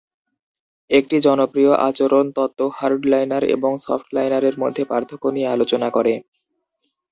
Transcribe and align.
একটি 0.91 1.17
জনপ্রিয় 1.19 1.71
আচরণ 1.87 2.25
তত্ত্ব 2.35 2.61
হার্ড-লাইনার 2.77 3.43
এবং 3.55 3.71
সফট-লাইনারের 3.85 4.55
মধ্যে 4.59 4.83
পার্থক্য 4.85 5.25
নিয়ে 5.35 5.47
আলোচনা 5.47 5.87
করে। 5.89 6.13